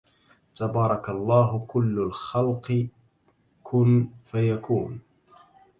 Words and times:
تبارك 0.55 1.09
الله 1.09 1.65
كل 1.69 1.99
الخلق 1.99 2.87
كن 3.63 4.09
فيكون 4.25 4.99